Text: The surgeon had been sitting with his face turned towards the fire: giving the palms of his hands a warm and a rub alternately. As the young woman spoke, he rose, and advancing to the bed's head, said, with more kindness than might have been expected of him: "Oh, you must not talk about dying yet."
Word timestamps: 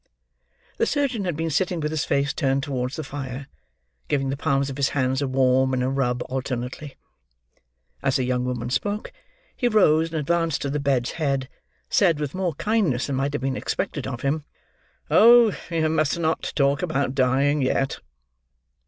The 0.77 0.87
surgeon 0.87 1.25
had 1.25 1.37
been 1.37 1.51
sitting 1.51 1.79
with 1.79 1.91
his 1.91 2.05
face 2.05 2.33
turned 2.33 2.63
towards 2.63 2.95
the 2.95 3.03
fire: 3.03 3.45
giving 4.07 4.31
the 4.31 4.35
palms 4.35 4.71
of 4.71 4.77
his 4.77 4.89
hands 4.97 5.21
a 5.21 5.27
warm 5.27 5.75
and 5.75 5.83
a 5.83 5.89
rub 5.89 6.23
alternately. 6.27 6.95
As 8.01 8.15
the 8.15 8.23
young 8.23 8.43
woman 8.43 8.71
spoke, 8.71 9.11
he 9.55 9.67
rose, 9.67 10.09
and 10.09 10.19
advancing 10.19 10.61
to 10.61 10.69
the 10.71 10.79
bed's 10.79 11.11
head, 11.21 11.47
said, 11.87 12.19
with 12.19 12.33
more 12.33 12.55
kindness 12.55 13.05
than 13.05 13.15
might 13.15 13.33
have 13.33 13.43
been 13.43 13.55
expected 13.55 14.07
of 14.07 14.23
him: 14.23 14.43
"Oh, 15.11 15.55
you 15.69 15.87
must 15.87 16.17
not 16.17 16.51
talk 16.55 16.81
about 16.81 17.13
dying 17.13 17.61
yet." 17.61 17.99